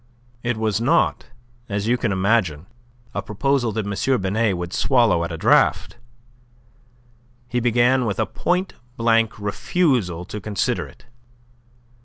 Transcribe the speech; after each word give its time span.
It 0.41 0.57
was 0.57 0.81
not, 0.81 1.27
as 1.69 1.87
you 1.87 1.95
can 1.95 2.11
imagine, 2.11 2.65
a 3.13 3.21
proposal 3.21 3.71
that 3.73 3.85
M. 3.85 4.19
Binet 4.19 4.57
would 4.57 4.73
swallow 4.73 5.23
at 5.23 5.31
a 5.31 5.37
draught. 5.37 5.97
He 7.47 7.59
began 7.59 8.05
with 8.07 8.19
a 8.19 8.25
point 8.25 8.73
blank 8.97 9.37
refusal 9.37 10.25
to 10.25 10.41
consider 10.41 10.87
it. 10.87 11.05